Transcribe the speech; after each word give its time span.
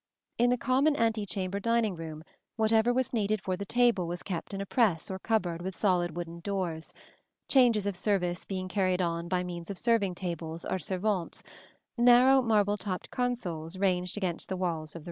In 0.39 0.49
the 0.49 0.57
common 0.57 0.95
antechamber 0.97 1.59
dining 1.59 1.95
room, 1.95 2.23
whatever 2.55 2.91
was 2.91 3.13
needed 3.13 3.39
for 3.39 3.55
the 3.55 3.65
table 3.67 4.07
was 4.07 4.23
kept 4.23 4.51
in 4.51 4.59
a 4.59 4.65
press 4.65 5.11
or 5.11 5.19
cupboard 5.19 5.61
with 5.61 5.75
solid 5.75 6.15
wooden 6.17 6.39
doors; 6.39 6.91
changes 7.47 7.85
of 7.85 7.95
service 7.95 8.43
being 8.43 8.67
carried 8.67 8.99
on 9.03 9.27
by 9.27 9.43
means 9.43 9.69
of 9.69 9.77
serving 9.77 10.15
tables, 10.15 10.65
or 10.65 10.79
servantes 10.79 11.43
narrow 11.99 12.41
marble 12.41 12.77
topped 12.77 13.11
consoles 13.11 13.77
ranged 13.77 14.17
against 14.17 14.49
the 14.49 14.57
walls 14.57 14.95
of 14.95 14.95
the 14.95 14.97
room. 14.97 14.99